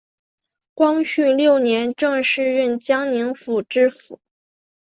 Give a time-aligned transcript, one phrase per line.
[0.73, 4.19] 光绪六年正式任江宁府知府。